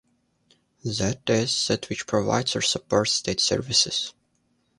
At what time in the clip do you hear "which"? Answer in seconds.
1.87-2.07